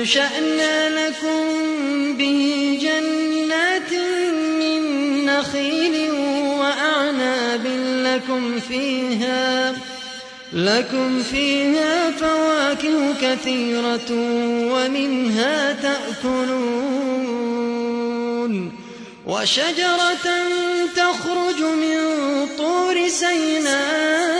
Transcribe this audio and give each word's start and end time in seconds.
فأنشأنا 0.00 1.06
لكم 1.08 1.44
به 2.16 2.78
جنات 2.82 3.92
من 4.60 4.82
نخيل 5.26 6.10
وأعناب 6.60 7.66
لكم 8.04 8.60
فيها 8.60 9.74
لكم 10.52 11.22
فيها 11.22 12.10
فواكه 12.10 13.14
كثيرة 13.22 14.10
ومنها 14.72 15.72
تأكلون 15.72 17.20
وشجرة 19.26 20.26
تخرج 20.96 21.60
من 21.62 21.98
طور 22.58 23.08
سيناء 23.08 24.39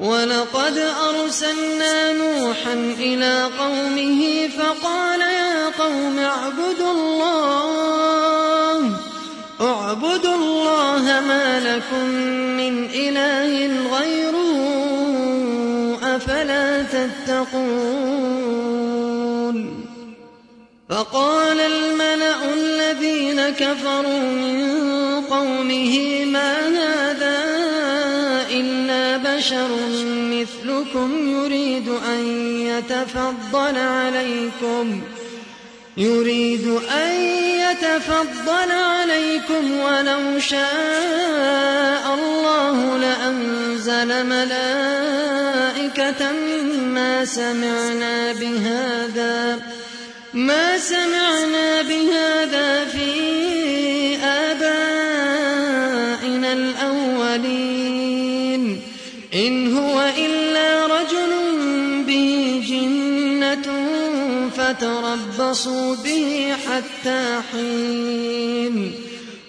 ولقد 0.00 0.78
أرسلنا 1.08 2.12
نوحا 2.12 2.74
إلى 2.98 3.48
قومه 3.58 4.48
فقال 4.58 5.20
يا 5.20 5.68
قوم 5.78 6.18
اعبدوا 6.18 6.92
الله. 6.92 8.10
اعبدوا 9.60 10.34
الله 10.34 11.20
ما 11.28 11.60
لكم 11.60 12.04
من 12.56 12.88
إله 12.94 13.52
غيره 13.96 14.58
أفلا 16.16 16.82
تتقون. 16.82 18.30
فقال 20.90 21.60
الملأ 21.60 22.52
الذين 22.54 23.50
كفروا 23.50 24.20
من 24.20 25.20
قومه 25.30 26.24
ما 26.24 26.68
هذا 26.68 27.49
بشر 29.40 29.68
مثلكم 30.08 31.28
يريد 31.28 31.88
أن 31.88 32.26
يتفضل 32.60 33.76
عليكم. 33.76 35.02
يريد 35.96 36.66
أن 37.04 37.12
يتفضل 37.64 38.72
عليكم 38.72 39.80
ولو 39.80 40.38
شاء 40.38 42.14
الله 42.14 42.98
لأنزل 42.98 44.26
ملائكة 44.26 44.62
ما 46.82 47.24
سمعنا 47.24 48.32
بهذا 48.32 49.58
ما 50.34 50.78
سمعنا 50.78 51.82
بهذا 51.82 52.84
في 52.84 53.29
فتربصوا 64.60 65.96
به 66.04 66.54
حتى 66.66 67.40
حين. 67.52 68.92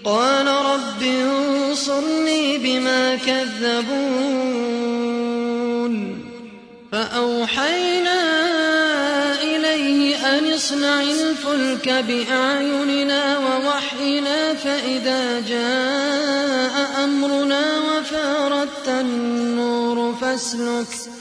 قال 0.03 0.47
رب 0.47 1.03
انصرني 1.03 2.57
بما 2.57 3.15
كذبون. 3.15 4.31
فأوحينا 6.91 8.21
إليه 9.41 10.37
أن 10.37 10.53
اصنع 10.53 11.01
الفلك 11.01 11.89
بأعيننا 11.89 13.37
ووحينا 13.37 14.53
فإذا 14.53 15.39
جاء 15.39 17.03
أمرنا 17.03 17.79
وفارت 17.79 18.87
النور 18.87 20.15
فاسلك. 20.21 21.20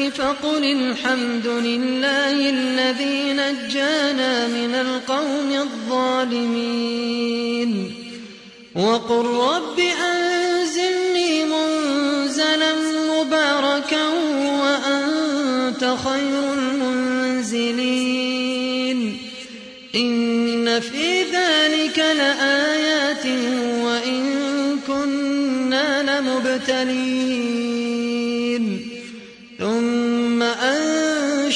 الفلك 0.00 0.14
فقل 0.14 0.64
الحمد 0.64 1.46
لله 1.46 2.50
الذي 2.50 3.32
نجانا 3.32 4.46
من 4.46 4.74
القوم 4.74 5.52
الظالمين. 5.90 7.10
وقل 8.76 9.26
رب 9.26 9.80
أنزلني 9.80 11.44
منزلا 11.44 12.74
مباركا 13.10 14.08
وأنت 14.62 15.96
خير 16.04 16.49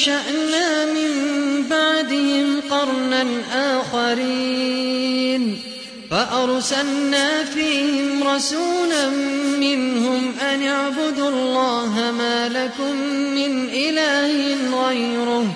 أنشأنا 0.08 0.84
من 0.84 1.12
بعدهم 1.70 2.60
قرنا 2.70 3.26
آخرين 3.54 5.58
فأرسلنا 6.10 7.44
فيهم 7.44 8.28
رسولا 8.28 9.08
منهم 9.60 10.32
أن 10.40 10.62
اعبدوا 10.62 11.28
الله 11.28 12.12
ما 12.18 12.48
لكم 12.48 12.96
من 13.34 13.68
إله 13.68 14.56
غيره 14.86 15.46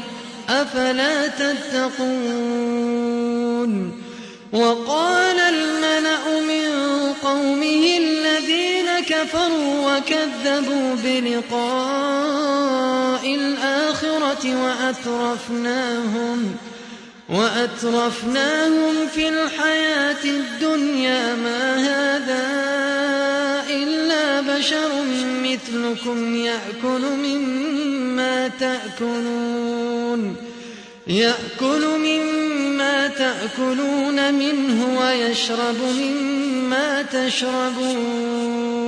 أفلا 0.48 1.26
تتقون 1.26 2.68
وقال 4.52 5.40
الملأ 5.40 6.40
من 6.40 6.68
قومه 7.22 7.98
كفروا 9.08 9.96
وكذبوا 9.96 10.94
بلقاء 11.04 12.38
الآخرة 13.34 14.44
وأترفناهم 14.64 16.56
وأترفناهم 17.28 18.94
في 19.14 19.28
الحياة 19.28 20.24
الدنيا. 20.24 21.34
ما 21.34 21.76
هذا 21.76 22.44
إلا 23.70 24.40
بشر 24.40 24.90
مثلكم 25.42 26.36
يأكل 26.36 27.02
مما 27.24 28.48
تأكلون 28.60 30.36
يأكل 31.06 31.86
مما 31.98 33.08
تأكلون 33.08 34.34
منه 34.34 34.98
ويشرب 35.00 35.80
مما 35.98 37.02
تشربون. 37.02 38.87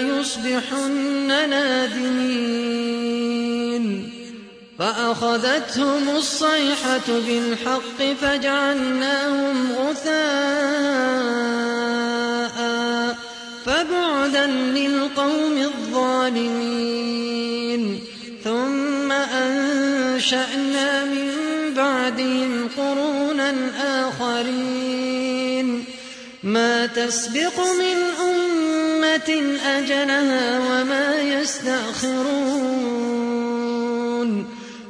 ليصبحن 0.00 1.50
نادمين. 1.50 3.02
فأخذتهم 4.78 6.16
الصيحة 6.16 7.08
بالحق 7.08 8.02
فجعلناهم 8.20 9.72
غثاء 9.72 10.12
فبعدا 13.66 14.46
للقوم 14.46 15.56
الظالمين. 15.56 17.02
ثم 18.44 19.12
أنشأنا 19.12 21.04
من 21.04 21.32
بعدهم 21.76 22.68
قرونا 22.78 23.54
آخرين. 23.82 24.91
ما 26.42 26.86
تسبق 26.86 27.60
من 27.60 27.96
أمة 28.20 29.58
أجلها 29.66 30.58
وما 30.58 31.20
يستأخرون. 31.20 32.62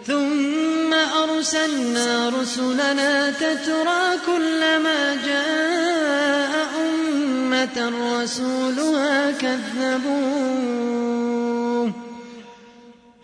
ثم 0.07 0.93
أرسلنا 0.95 2.29
رسلنا 2.29 3.31
تترى 3.31 4.19
كلما 4.27 5.17
جاء 5.27 6.53
أمة 6.81 7.77
رسولها 8.23 9.31
كذبوه 9.31 10.83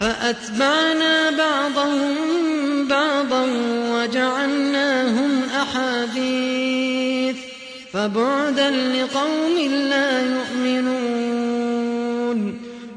فأتبعنا 0.00 1.30
بعضهم 1.30 2.37
فبعدا 7.98 8.70
لقوم 8.70 9.58
لا 9.72 10.20
يؤمنون. 10.20 11.18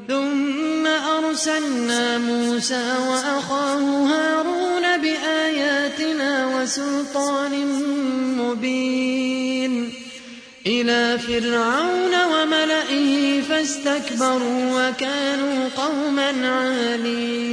ثم 0.08 0.86
أرسلنا 0.86 2.18
موسى 2.18 2.94
وأخاه 3.08 3.80
هارون 3.80 4.98
بآياتنا 4.98 6.46
وسلطان 6.46 7.66
مبين. 8.38 9.92
إلى 10.66 11.18
فرعون 11.18 12.14
وملئه 12.32 13.40
فاستكبروا 13.40 14.88
وكانوا 14.88 15.68
قوما 15.76 16.48
عالين. 16.48 17.52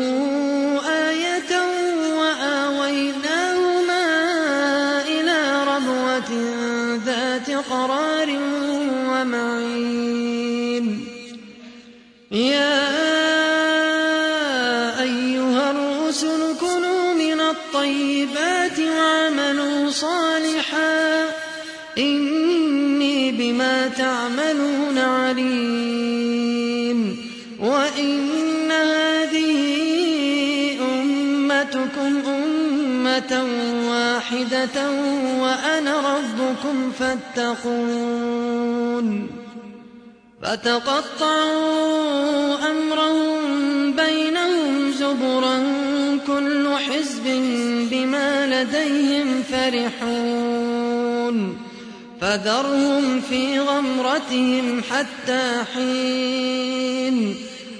واحدة 34.31 34.91
وأنا 35.41 36.15
ربكم 36.15 36.91
فاتقون 36.99 38.47
فتقطعوا 40.43 41.75
أمرهم 42.71 43.41
بينهم 43.95 44.91
زبرا 44.91 45.63
كل 46.27 46.69
حزب 46.77 47.23
بما 47.91 48.63
لديهم 48.63 49.43
فرحون 49.51 51.37
فذرهم 52.21 53.21
في 53.21 53.59
غمرتهم 53.59 54.81
حتى 54.91 55.63
حين 55.73 57.35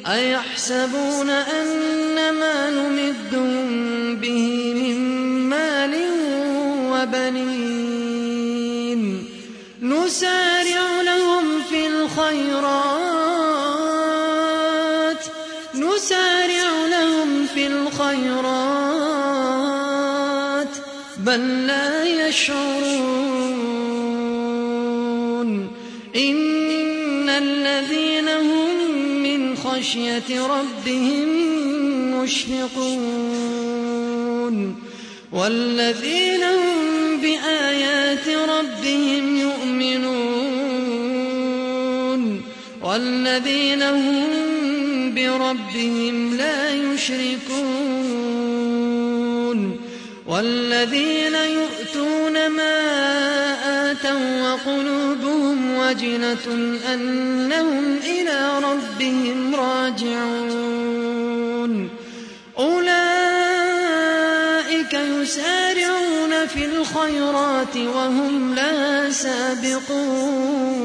أيحسبون 0.07 1.29
أن 1.29 2.33
ما 2.39 2.69
نمدهم 2.69 4.15
به 4.15 4.60
نسارع 10.11 11.01
لهم 11.01 11.63
في 11.69 11.87
الخيرات. 11.87 12.35
نسارع 15.75 16.85
لهم 16.87 17.45
في 17.45 17.67
الخيرات. 17.67 18.67
بل 21.17 21.67
لا 21.67 22.03
يشعرون. 22.27 22.71
إن 26.15 27.29
الذين 27.29 28.29
هم 28.29 28.91
من 29.23 29.55
خشية 29.57 30.45
ربهم 30.45 31.27
مشفقون. 32.21 33.31
والذين 35.31 36.43
هم 36.43 37.17
بآيات 37.21 38.27
ربهم 38.27 38.70
والذين 42.91 43.81
هم 43.81 45.15
بربهم 45.15 46.37
لا 46.37 46.73
يشركون 46.73 47.61
والذين 50.27 51.35
يؤتون 51.35 52.47
ما 52.47 52.79
آتوا 53.91 54.51
وقلوبهم 54.51 55.77
وجنة 55.77 56.75
أنهم 56.93 57.97
إلى 57.97 58.59
ربهم 58.59 59.55
راجعون 59.55 60.91
أولئك 62.59 62.93
يسارعون 64.93 66.47
في 66.47 66.65
الخيرات 66.65 67.77
وهم 67.77 68.55
لها 68.55 69.09
سابقون 69.09 70.80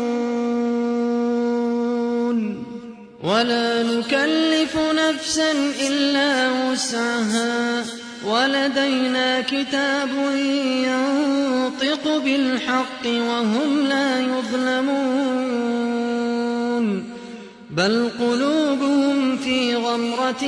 ولا 3.37 3.83
نكلف 3.83 4.77
نفسا 4.77 5.53
إلا 5.89 6.51
وسعها. 6.51 7.85
ولدينا 8.25 9.41
كتاب 9.41 10.09
ينطق 10.89 12.19
بالحق 12.25 13.07
وهم 13.07 13.87
لا 13.89 14.21
يظلمون. 14.21 15.37
بل 17.71 18.09
قلوبهم 18.21 19.37
في 19.37 19.77
غمرة 19.77 20.45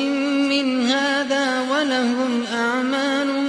من 0.51 0.87
هذا 0.87 1.61
ولهم 1.71 2.45
أعمال 2.55 3.48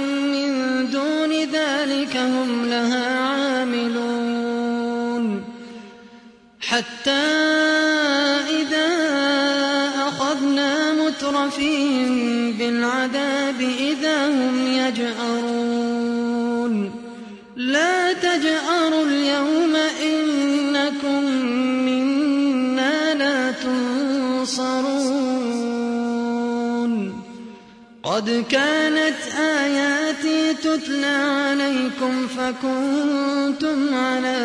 قد 28.20 28.44
كانت 28.50 29.16
آياتي 29.38 30.54
تتلى 30.54 31.06
عليكم 31.06 32.26
فكنتم 32.26 33.94
على 33.94 34.38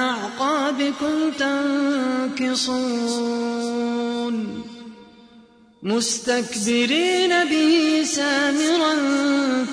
أعقابكم 0.00 1.30
تنكصون. 2.38 3.04
مستكبرين 5.82 7.44
به 7.44 8.04
سامرا 8.04 8.94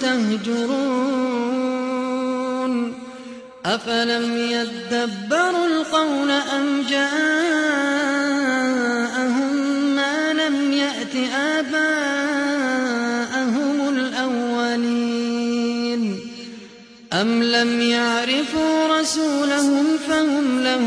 تهجرون. 0.02 1.52
أفلم 3.66 4.38
يدبروا 4.38 5.68
القول 5.68 6.32
أم 6.32 6.82
جاءهم 6.90 8.21
لم 17.52 17.82
يعرفوا 17.82 19.00
رسولهم 19.00 19.98
فهم 20.08 20.64
له 20.64 20.80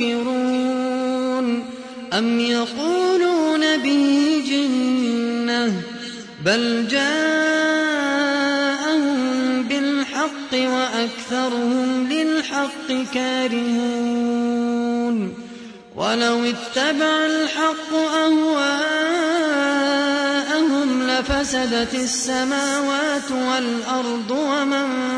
منكرون 0.00 1.64
أم 2.12 2.40
يقولون 2.40 3.76
به 3.76 4.42
جنة 4.48 5.72
بل 6.44 6.88
جاءهم 6.88 7.18
بالحق 9.62 10.52
وأكثرهم 10.52 12.08
للحق 12.12 12.92
كارهون 13.14 14.58
ولو 15.96 16.44
اتبع 16.44 17.26
الحق 17.26 17.94
أهواءهم 17.94 18.88
لفسدت 21.02 21.94
السماوات 21.94 23.30
والأرض 23.30 24.30
ومن 24.30 25.17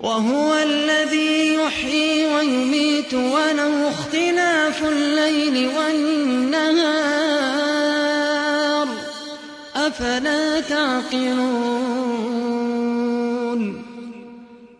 وهو 0.00 0.54
الذي 0.54 1.54
يحيي 1.54 2.26
ويميت 2.34 3.14
وله 3.14 3.88
اختلاف 3.88 4.84
الليل 4.84 5.70
والنهار. 5.78 6.88
أفلا 9.76 10.60
تعقلون؟ 10.60 11.98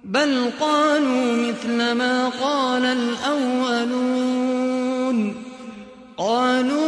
بل 0.04 0.50
قالوا 0.60 1.32
مثل 1.32 1.92
ما 1.92 2.28
قال 2.28 2.84
الأولون. 2.84 4.38
قالوا 6.18 6.87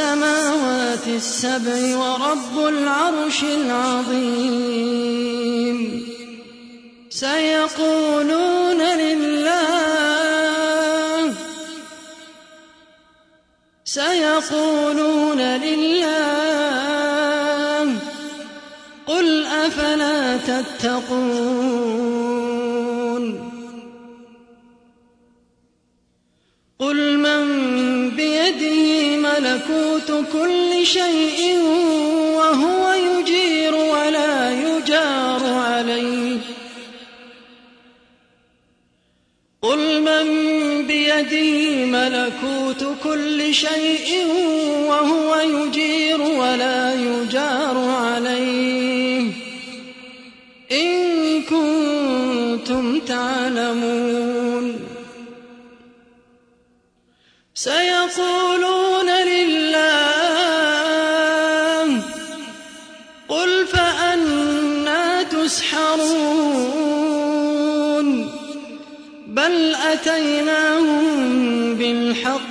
السماوات 0.00 1.06
السبع 1.06 1.96
ورب 1.96 2.56
العرش 2.58 3.42
العظيم. 3.42 4.60
سيقولون 7.10 8.80
لله 8.82 10.00
سيقولون 13.84 15.40
لله 15.40 16.00
قل 19.06 19.46
أفلا 19.46 20.36
تتقون؟ 20.36 20.99
ملكوت 29.70 30.24
كل 30.32 30.86
شيء 30.86 31.58
وهو 32.36 32.92
يجير 32.92 33.74
ولا 33.74 34.50
يجار 34.50 35.42
عليه. 35.44 36.38
قل 39.62 40.00
من 40.00 40.26
بيده 40.86 41.86
ملكوت 41.86 42.96
كل 43.04 43.54
شيء 43.54 44.26
وهو 44.88 45.36
يجير 45.36 46.20
ولا 46.20 46.94
يجار 46.94 47.78
عليه. 47.78 49.32
إن 50.72 51.42
كنتم 51.42 53.00
تعلمون. 53.00 54.80
سيقولون 57.54 58.49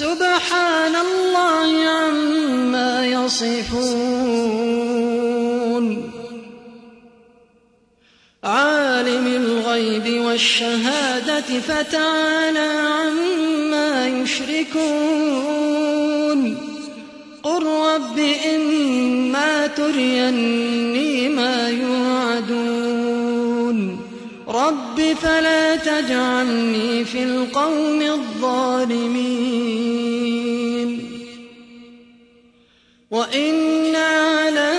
سبحان 0.00 0.94
الله 0.96 1.70
عما 1.88 3.06
يصفون. 3.06 4.24
عالم 8.44 9.26
الغيب 9.26 10.24
والشهادة 10.24 11.60
فتعالى 11.68 12.70
عما 12.98 14.08
يشركون. 14.08 14.80
قل 17.42 17.62
رب 17.66 18.18
إما 18.54 19.66
تريني 19.66 21.28
ما 21.28 21.68
يوعدون 21.68 22.09
رب 24.70 25.16
فلا 25.22 25.76
تجعلني 25.76 27.04
في 27.04 27.22
القوم 27.22 28.02
الظالمين. 28.02 29.40
وإنا 33.10 34.06
على 34.06 34.72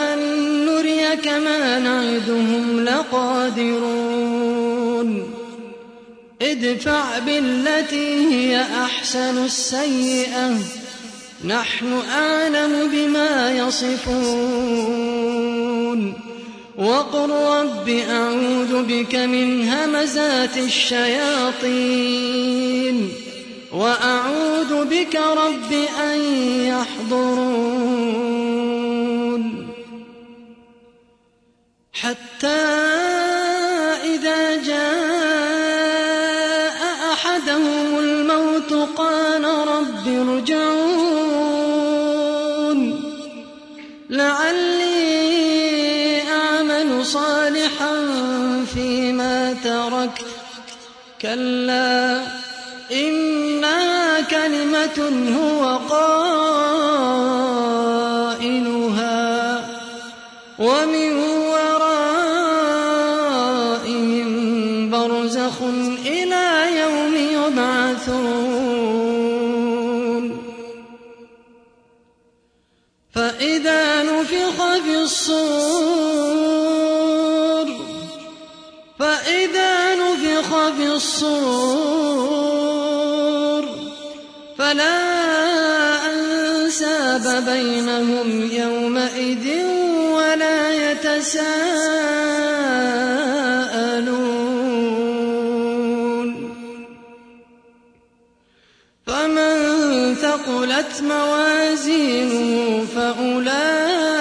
أن 0.00 0.18
نريك 0.66 1.28
ما 1.28 1.78
نعدهم 1.78 2.84
لقادرون. 2.84 3.78
ادفع 6.42 7.18
بالتي 7.18 8.34
هي 8.34 8.62
أحسن 8.62 9.44
السيئة. 9.44 10.58
نحن 11.44 12.02
أعلم 12.12 12.90
بما 12.92 13.58
يصفون. 13.58 14.28
وقل 16.78 17.30
رب 17.30 17.88
أعوذ 17.88 18.82
بك 18.82 19.14
من 19.14 19.68
همزات 19.68 20.56
الشياطين 20.56 21.68
وأعوذ 23.72 24.84
بك 24.84 25.16
رب 25.16 25.72
أن 26.00 26.20
يحضرون 26.66 27.98
حتى 31.92 33.17
كلا 51.22 52.22
إنها 52.92 54.20
كلمة 54.20 54.98
هو 55.38 55.76
قائلها 55.76 56.38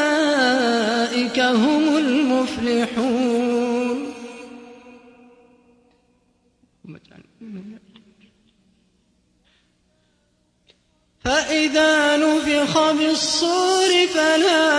فأولئك 0.08 1.40
هم 1.40 1.98
المفلحون. 1.98 3.48
فإذا 11.26 12.18
نفخ 12.18 12.92
بالصور 12.92 14.08
فلا 14.14 14.70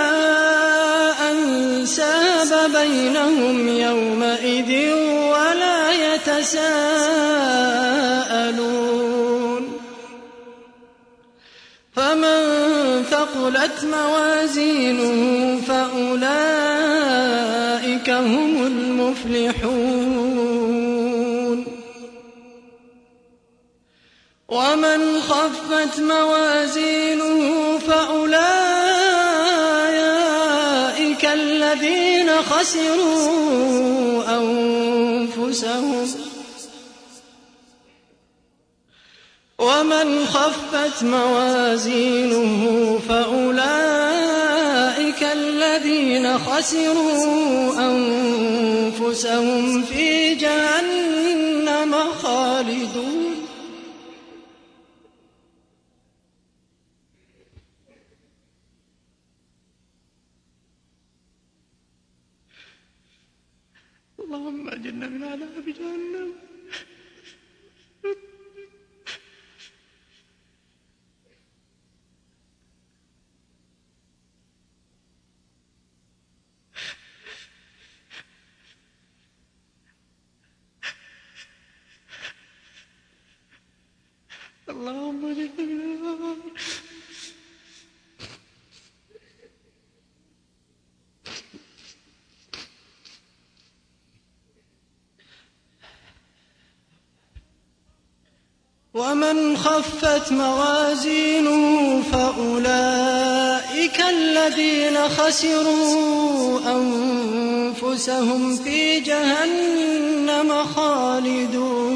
أنساب 1.31 2.71
بينهم 2.73 3.69
يومئذ 3.69 4.93
ولا 5.33 5.93
يتساءلون 6.15 7.98
ثقلت 13.49 13.85
موازينه 13.85 15.61
فأولئك 15.69 16.29
هم 18.11 18.67
المفلحون. 18.67 19.79
ومن 24.49 25.21
خفت 25.21 26.01
موازينه 26.01 27.79
فأولئك 27.79 28.45
الذين 31.25 32.43
خسروا 32.43 34.39
أنفسهم. 34.39 36.38
ومن 39.59 40.25
خفت 40.27 41.05
موازينه 41.05 42.99
فأولئك 43.09 43.63
الذين 45.23 46.39
خسروا 46.39 47.75
أنفسهم 47.91 49.83
في 49.83 50.35
جهنم 50.35 51.95
خالدون. 52.23 53.19
اللهم 64.21 64.69
أجرنا 64.69 65.09
من 65.09 65.25
عذاب 65.25 65.67
جهنم. 65.67 66.48
اللهم 84.79 85.35
ومن 98.95 99.57
خفت 99.57 100.33
موازينه 100.33 102.03
فأولئك 102.13 104.01
الذين 104.01 105.09
خسروا 105.09 106.61
أنفسهم 106.77 108.57
في 108.57 109.01
جهنم 109.01 110.65
خالدون. 110.65 111.88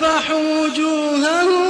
تلفح 0.00 0.30
وجوههم 0.30 1.69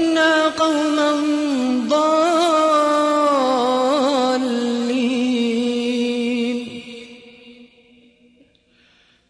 قوما 0.49 1.11
ضالين. 1.89 2.11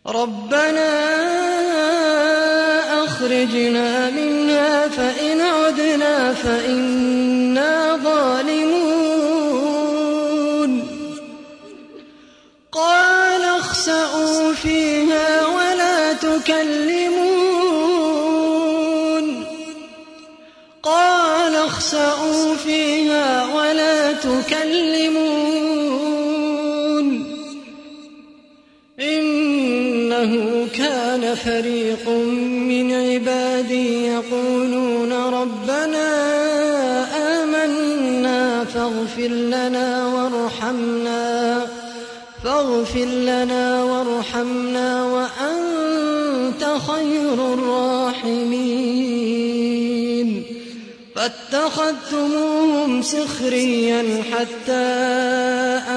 ربنا 0.08 0.92
أخرجنا 3.04 4.10
منها 4.10 4.88
فإن 4.88 5.42
عدنا 5.42 6.34
فإنا 6.34 8.00
ظالمون. 8.04 9.12
قال 12.72 13.44
اخسأوا 13.44 14.54
فيها 14.54 15.48
ولا 15.48 16.14
تكلمون. 16.14 17.01
تخسؤوا 21.92 22.56
فيها 22.56 23.46
ولا 23.56 24.12
تكلموا 24.12 25.01
سخريا 53.02 54.24
حتى 54.32 54.72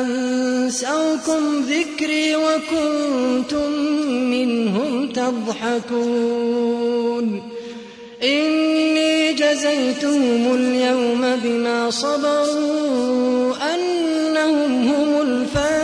أنسوكم 0.01 1.43
ذكري 1.69 2.37
وكنتم 2.37 3.71
منهم 4.31 5.09
تضحكون. 5.09 6.85
إني 8.23 9.33
جزيتهم 9.33 10.55
اليوم 10.55 11.37
بما 11.45 11.91
صبروا 11.91 13.55
أنهم 13.75 14.89
هم 14.89 15.21
الفائزون 15.23 15.84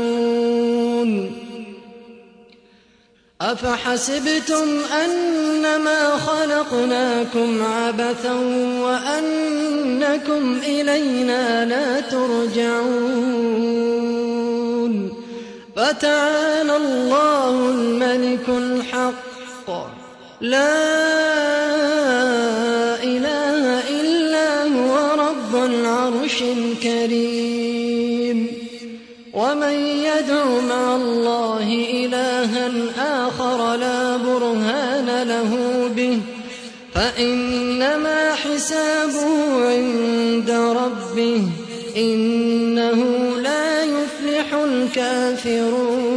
أفحسبتم 3.41 4.67
أنما 5.03 6.17
خلقناكم 6.17 7.63
عبثا 7.63 8.33
وأنكم 8.83 10.59
إلينا 10.63 11.65
لا 11.65 11.99
ترجعون 12.01 13.21
فتعالى 15.75 16.77
الله 16.77 17.69
الملك 17.69 18.49
الحق. 18.49 19.69
لا 20.41 20.83
إله 23.03 23.89
إلا 24.01 24.63
هو 24.63 24.93
رب 25.27 25.55
العرش 25.65 26.41
الكريم. 26.41 27.91
ومن 29.33 29.73
يدع 30.09 30.45
مع 30.45 30.95
الله 30.95 31.30
إلها 32.71 33.27
آخر 33.27 33.75
لا 33.75 34.17
برهان 34.17 35.23
له 35.27 35.87
به 35.95 36.19
فإنما 36.95 38.35
حسابه 38.35 39.65
عند 39.69 40.49
ربه 40.51 41.41
إنه 41.97 43.03
لا 43.37 43.83
يفلح 43.83 44.53
الكافرون. 44.53 46.11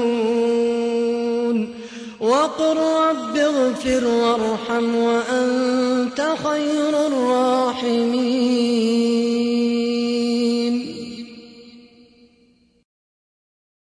وقل 2.21 2.77
رب 2.77 3.37
اغفر 3.37 4.05
وارحم 4.07 4.95
وأنت 4.95 6.27
خير 6.45 7.07
الراحمين. 7.07 8.94